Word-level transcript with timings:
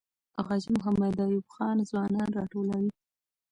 غازي 0.45 0.69
محمد 0.77 1.15
ایوب 1.25 1.45
خان 1.55 1.77
ځوانان 1.89 2.29
راټولوي. 2.37 2.91